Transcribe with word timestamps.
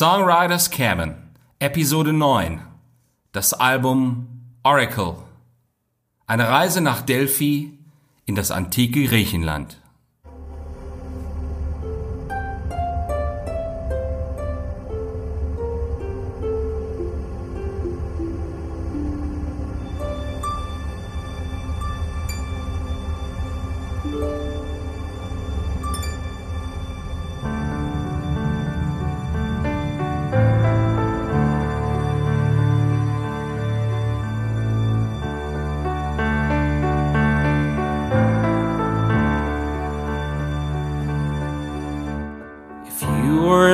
Songwriters 0.00 0.70
Cabin, 0.70 1.16
Episode 1.58 2.12
9. 2.12 2.60
Das 3.32 3.52
Album 3.52 4.28
Oracle. 4.62 5.16
Eine 6.24 6.48
Reise 6.48 6.80
nach 6.80 7.02
Delphi 7.02 7.76
in 8.24 8.36
das 8.36 8.52
antike 8.52 9.08
Griechenland. 9.08 9.82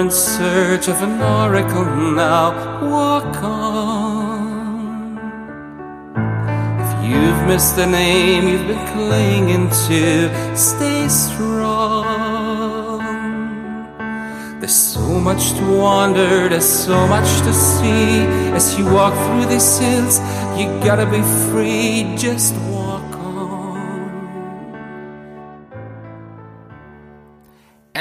In 0.05 0.11
search 0.11 0.89
of 0.89 1.01
an 1.03 1.23
oracle 1.23 1.87
now, 2.13 2.51
walk 2.91 3.37
on. 3.43 5.17
If 6.85 6.91
you've 7.09 7.43
missed 7.49 7.77
the 7.77 7.87
name 7.87 8.47
you've 8.49 8.67
been 8.67 8.87
clinging 8.93 9.69
to, 9.87 10.05
stay 10.55 11.09
strong. 11.09 12.99
There's 14.61 14.75
so 14.75 15.07
much 15.29 15.53
to 15.55 15.65
wonder, 15.79 16.51
there's 16.51 16.69
so 16.89 17.07
much 17.07 17.31
to 17.47 17.53
see. 17.55 18.27
As 18.59 18.79
you 18.79 18.85
walk 18.85 19.15
through 19.25 19.47
these 19.47 19.79
hills, 19.79 20.19
you 20.59 20.67
gotta 20.87 21.07
be 21.07 21.23
free, 21.49 22.15
just 22.19 22.53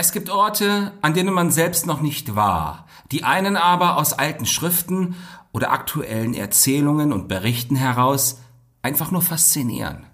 Es 0.03 0.12
gibt 0.12 0.30
Orte, 0.30 0.91
an 1.02 1.14
denen 1.14 1.34
man 1.34 1.50
selbst 1.50 1.86
noch 1.86 2.02
nicht 2.02 2.36
war, 2.36 2.88
die 3.14 3.24
einen 3.24 3.56
aber 3.56 3.96
aus 3.96 4.12
alten 4.12 4.46
Schriften 4.46 5.16
oder 5.53 5.72
aktuellen 5.72 6.34
Erzählungen 6.34 7.14
und 7.14 7.30
Berichten 7.30 7.78
heraus 7.78 8.42
einfach 8.81 9.12
nur 9.12 9.22
faszinieren. 9.22 10.06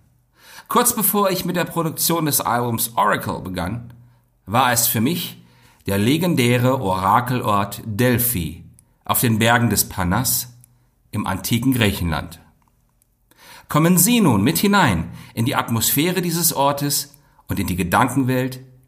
Kurz 0.68 0.94
bevor 0.94 1.32
ich 1.32 1.44
mit 1.44 1.56
der 1.56 1.66
Produktion 1.66 2.28
des 2.28 2.40
Albums 2.40 2.96
Oracle 2.98 3.40
begann, 3.40 3.96
war 4.46 4.72
es 4.72 4.86
für 4.86 5.02
mich 5.02 5.42
der 5.88 5.98
legendäre 5.98 6.80
Orakelort 6.80 7.82
Delphi 7.84 8.66
auf 9.06 9.22
den 9.22 9.40
Bergen 9.40 9.72
des 9.72 9.90
Parnass 9.90 10.54
im 11.10 11.26
antiken 11.26 11.74
Griechenland. 11.74 12.40
Kommen 13.70 13.98
Sie 13.98 14.22
nun 14.22 14.44
mit 14.44 14.60
hinein 14.60 15.10
in 15.34 15.46
die 15.46 15.56
Atmosphäre 15.56 16.22
dieses 16.22 16.54
Ortes 16.54 17.16
und 17.48 17.60
in 17.60 17.66
die 17.66 17.76
Gedankenwelt 17.76 18.69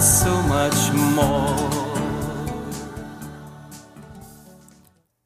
so 0.00 0.30
much 0.48 0.92
more. 1.14 1.54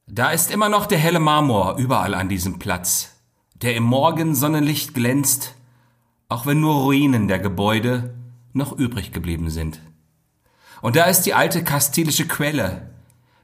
Da 0.06 0.30
ist 0.30 0.50
immer 0.50 0.68
noch 0.68 0.86
der 0.86 0.98
helle 0.98 1.20
Marmor 1.20 1.76
überall 1.78 2.14
an 2.14 2.28
diesem 2.28 2.58
Platz, 2.58 3.16
der 3.54 3.76
im 3.76 3.84
Morgensonnenlicht 3.84 4.94
glänzt, 4.94 5.54
auch 6.28 6.46
wenn 6.46 6.60
nur 6.60 6.74
Ruinen 6.82 7.28
der 7.28 7.38
Gebäude 7.38 8.14
noch 8.52 8.72
übrig 8.72 9.12
geblieben 9.12 9.50
sind. 9.50 9.80
Und 10.82 10.96
da 10.96 11.04
ist 11.04 11.22
die 11.22 11.34
alte 11.34 11.64
kastilische 11.64 12.26
Quelle, 12.26 12.90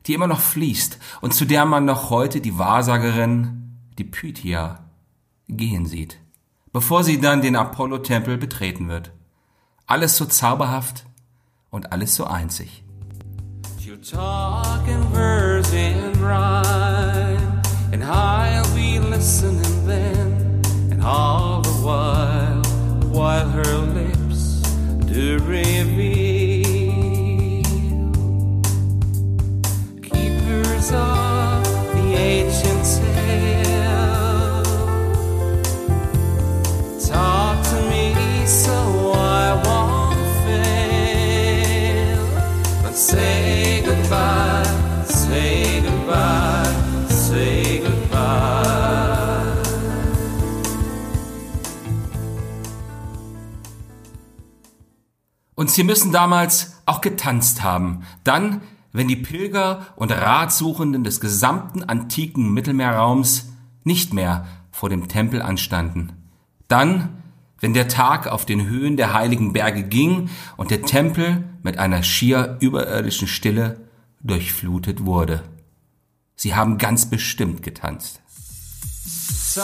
die 0.07 0.15
immer 0.15 0.27
noch 0.27 0.41
fließt 0.41 0.99
und 1.21 1.35
zu 1.35 1.45
der 1.45 1.65
man 1.65 1.85
noch 1.85 2.11
heute 2.11 2.41
die 2.41 2.59
Wahrsagerin, 2.59 3.79
die 3.99 4.05
Pythia, 4.05 4.85
gehen 5.49 5.87
sieht, 5.87 6.19
bevor 6.73 7.05
sie 7.05 7.21
dann 7.21 7.43
den 7.43 7.57
Apollo-Tempel 7.57 8.37
betreten 8.37 8.89
wird. 8.89 9.13
Alles 9.87 10.17
so 10.17 10.25
zauberhaft 10.25 11.05
und 11.71 11.93
alles 11.93 12.15
so 12.15 12.25
einzig. 12.25 12.85
She'll 13.81 14.01
Und 55.61 55.71
sie 55.71 55.85
müssen 55.85 56.11
damals 56.11 56.81
auch 56.87 57.03
getanzt 57.03 57.63
haben. 57.63 58.07
Dann, 58.25 58.63
wenn 58.93 59.09
die 59.09 59.17
Pilger 59.17 59.89
und 59.95 60.11
Ratsuchenden 60.11 61.05
des 61.05 61.21
gesamten 61.21 61.85
antiken 61.85 62.55
Mittelmeerraums 62.55 63.53
nicht 63.85 64.15
mehr 64.15 64.47
vor 64.71 64.89
dem 64.89 65.07
Tempel 65.09 65.43
anstanden. 65.43 66.15
Dann, 66.67 67.23
wenn 67.59 67.75
der 67.75 67.89
Tag 67.89 68.27
auf 68.27 68.47
den 68.47 68.69
Höhen 68.69 68.97
der 68.97 69.13
heiligen 69.13 69.53
Berge 69.53 69.83
ging 69.83 70.31
und 70.57 70.71
der 70.71 70.81
Tempel 70.81 71.45
mit 71.63 71.77
einer 71.77 72.03
schier 72.03 72.57
überirdischen 72.61 73.29
Stille 73.29 73.87
durchflutet 74.23 75.05
wurde. 75.05 75.43
Sie 76.37 76.55
haben 76.55 76.79
ganz 76.79 77.05
bestimmt 77.05 77.63
getanzt. 77.63 78.23
Song 79.05 79.63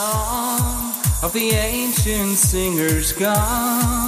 of 1.23 1.33
the 1.33 1.49
ancient 1.55 2.37
singers 2.37 3.15
gone 3.17 4.06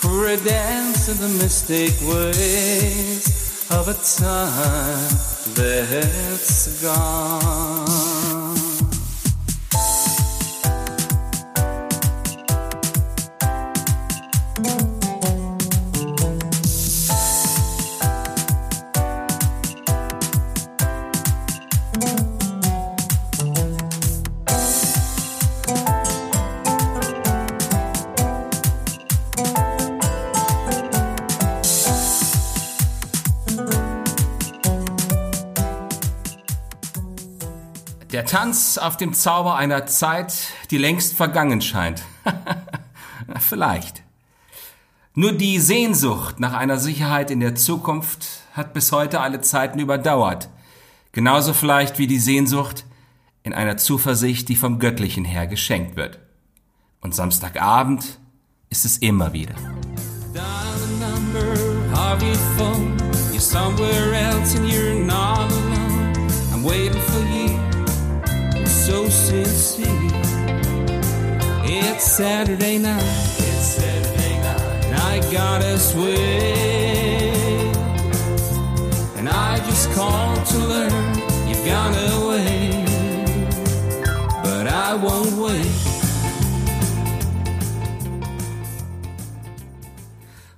for 0.00 0.26
a 0.26 0.36
dance 0.36 1.08
in 1.08 1.18
the 1.18 1.28
mystic 1.42 1.92
ways 2.02 3.24
of 3.70 3.88
a 3.88 3.94
time 3.94 5.08
that's 5.54 6.82
gone. 6.82 7.85
Der 38.16 38.24
Tanz 38.24 38.78
auf 38.78 38.96
dem 38.96 39.12
Zauber 39.12 39.56
einer 39.56 39.84
Zeit, 39.84 40.32
die 40.70 40.78
längst 40.78 41.14
vergangen 41.14 41.60
scheint. 41.60 42.02
Vielleicht. 43.40 44.02
Nur 45.12 45.32
die 45.32 45.58
Sehnsucht 45.58 46.40
nach 46.40 46.54
einer 46.54 46.78
Sicherheit 46.78 47.30
in 47.30 47.40
der 47.40 47.56
Zukunft 47.56 48.26
hat 48.54 48.72
bis 48.72 48.90
heute 48.90 49.20
alle 49.20 49.42
Zeiten 49.42 49.78
überdauert. 49.80 50.48
Genauso 51.12 51.52
vielleicht 51.52 51.98
wie 51.98 52.06
die 52.06 52.18
Sehnsucht 52.18 52.86
in 53.42 53.52
einer 53.52 53.76
Zuversicht, 53.76 54.48
die 54.48 54.56
vom 54.56 54.78
Göttlichen 54.78 55.26
her 55.26 55.46
geschenkt 55.46 55.96
wird. 55.96 56.18
Und 57.02 57.14
Samstagabend 57.14 58.18
ist 58.70 58.86
es 58.86 58.96
immer 58.96 59.34
wieder. 59.34 59.56
Dial 60.32 60.76
so 68.86 69.08
sincere. 69.10 69.88
It's 71.64 72.04
Saturday 72.16 72.78
night. 72.78 73.02
It's 73.48 73.66
Saturday 73.78 74.34
night. 74.38 74.84
And 74.84 74.94
I 74.94 75.14
got 75.32 75.60
us 75.62 75.92
way. 75.96 77.32
And 79.18 79.28
I 79.28 79.58
just 79.68 79.90
called 79.92 80.46
to 80.52 80.58
learn 80.58 80.92
you've 81.48 81.66
gone 81.66 81.96
away. 82.14 82.84
But 84.44 84.68
I 84.68 84.94
won't 85.02 85.34
wait. 85.36 85.66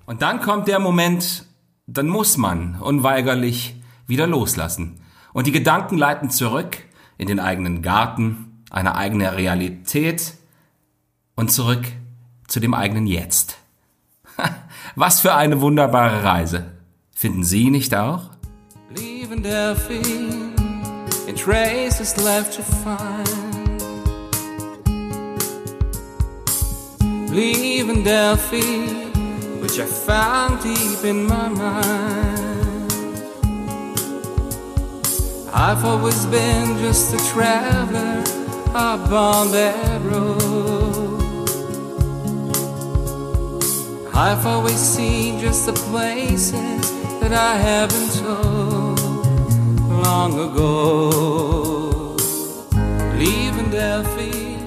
Und 0.05 0.21
dann 0.21 0.41
kommt 0.41 0.69
der 0.69 0.81
Moment, 0.81 1.47
dann 1.87 2.09
muss 2.09 2.37
man 2.37 2.79
unweigerlich 2.81 3.75
wieder 4.07 4.27
loslassen. 4.27 5.01
Und 5.33 5.47
die 5.47 5.53
Gedanken 5.53 5.97
leiten 5.97 6.29
zurück 6.29 6.88
in 7.19 7.27
den 7.27 7.41
eigenen 7.41 7.83
Garten, 7.83 8.63
eine 8.71 8.95
eigene 8.95 9.37
Realität 9.37 10.35
und 11.35 11.51
zurück 11.53 11.85
zu 12.47 12.61
dem 12.61 12.75
eigenen 12.75 13.07
Jetzt. 13.07 13.59
Was 14.95 15.21
für 15.21 15.35
eine 15.35 15.61
wunderbare 15.61 16.25
Reise. 16.25 16.73
Finden 17.15 17.45
Sie 17.45 17.71
nicht 17.71 17.95
auch? 17.95 18.31
Leaving 18.95 19.43
Delphi 19.43 20.01
and 21.29 21.37
traces 21.37 22.17
left 22.17 22.55
to 22.55 22.63
find. 22.63 23.29
Leaving 27.31 28.03
Delphi, 28.05 28.87
which 29.61 29.79
I 29.79 29.85
found 29.85 30.63
deep 30.63 31.05
in 31.05 31.27
my 31.27 31.49
mind. 31.49 32.48
I've 35.61 35.85
always 35.85 36.25
been 36.27 36.79
just 36.79 37.13
a 37.13 37.19
traveler 37.33 38.23
up 38.77 39.11
on 39.11 39.51
that 39.51 40.01
road. 40.03 41.19
I've 44.15 44.47
always 44.47 44.79
seen 44.79 45.41
just 45.41 45.67
the 45.67 45.73
places 45.73 46.93
that 47.21 47.33
I 47.33 47.57
haven't 47.57 48.13
told 48.23 49.01
long 49.91 50.39
ago. 50.39 52.17
Leaving 53.19 53.73
Delphi. 53.73 54.59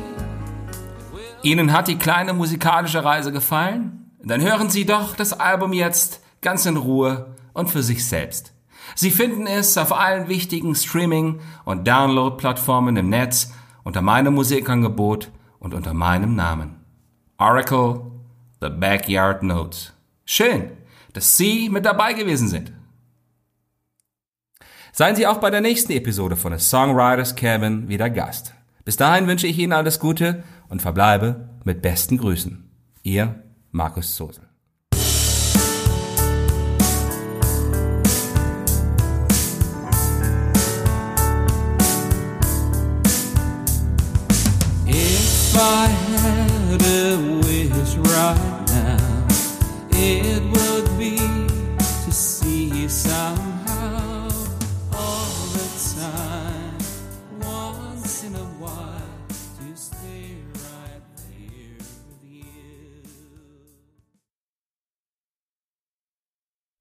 Ihnen 1.41 1.71
hat 1.71 1.87
die 1.87 1.97
kleine 1.97 2.33
musikalische 2.33 3.01
Reise 3.01 3.31
gefallen? 3.31 4.11
Dann 4.21 4.41
hören 4.41 4.69
Sie 4.69 4.85
doch 4.85 5.15
das 5.15 5.31
Album 5.31 5.71
jetzt 5.71 6.19
ganz 6.41 6.65
in 6.65 6.75
Ruhe 6.75 7.33
und 7.53 7.69
für 7.69 7.81
sich 7.81 8.05
selbst. 8.05 8.51
Sie 8.95 9.11
finden 9.11 9.47
es 9.47 9.77
auf 9.77 9.93
allen 9.93 10.27
wichtigen 10.27 10.75
Streaming- 10.75 11.39
und 11.65 11.87
Download-Plattformen 11.87 12.97
im 12.97 13.09
Netz 13.09 13.53
unter 13.83 14.01
meinem 14.01 14.33
Musikangebot 14.33 15.31
und 15.59 15.73
unter 15.73 15.93
meinem 15.93 16.35
Namen. 16.35 16.77
Oracle, 17.37 18.01
The 18.61 18.69
Backyard 18.69 19.43
Notes. 19.43 19.93
Schön, 20.25 20.71
dass 21.13 21.37
Sie 21.37 21.69
mit 21.69 21.85
dabei 21.85 22.13
gewesen 22.13 22.47
sind. 22.47 22.71
Seien 24.93 25.15
Sie 25.15 25.25
auch 25.25 25.37
bei 25.37 25.49
der 25.49 25.61
nächsten 25.61 25.93
Episode 25.93 26.35
von 26.35 26.57
The 26.57 26.63
Songwriters 26.63 27.35
Cabin 27.35 27.87
wieder 27.87 28.09
Gast. 28.09 28.53
Bis 28.83 28.97
dahin 28.97 29.27
wünsche 29.27 29.47
ich 29.47 29.57
Ihnen 29.57 29.73
alles 29.73 29.99
Gute 29.99 30.43
und 30.69 30.81
verbleibe 30.81 31.49
mit 31.63 31.81
besten 31.81 32.17
Grüßen. 32.17 32.69
Ihr 33.03 33.43
Markus 33.71 34.15
Zosel. 34.15 34.50
If 45.53 45.57
I 45.57 45.87
had 45.87 46.81
a 46.81 47.17
wish 47.41 47.95
right 47.97 48.50